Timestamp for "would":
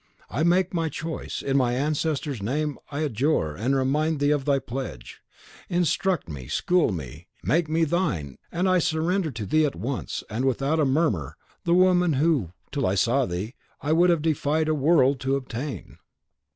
13.93-14.09